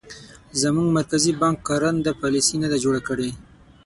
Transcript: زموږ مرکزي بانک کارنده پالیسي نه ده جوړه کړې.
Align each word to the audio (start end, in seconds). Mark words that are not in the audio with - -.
زموږ 0.61 0.87
مرکزي 0.97 1.31
بانک 1.41 1.57
کارنده 1.69 2.11
پالیسي 2.21 2.55
نه 2.63 2.67
ده 2.71 2.77
جوړه 2.83 3.01
کړې. 3.07 3.29